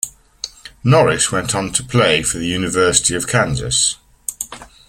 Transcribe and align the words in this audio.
Norris 0.83 1.31
went 1.31 1.53
on 1.53 1.71
to 1.73 1.83
play 1.83 2.23
for 2.23 2.39
the 2.39 2.47
University 2.47 3.13
of 3.13 3.27
Kansas. 3.27 3.97